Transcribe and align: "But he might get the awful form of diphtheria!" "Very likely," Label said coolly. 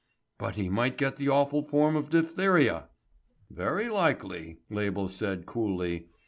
"But 0.39 0.55
he 0.55 0.67
might 0.67 0.97
get 0.97 1.17
the 1.17 1.29
awful 1.29 1.61
form 1.61 1.95
of 1.95 2.09
diphtheria!" 2.09 2.89
"Very 3.51 3.87
likely," 3.87 4.57
Label 4.67 5.07
said 5.07 5.45
coolly. 5.45 6.07